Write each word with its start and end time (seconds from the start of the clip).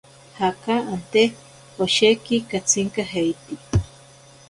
Jaka 0.37 0.75
ante 0.93 1.23
osheki 1.87 2.37
katsinkajeiti. 2.51 3.55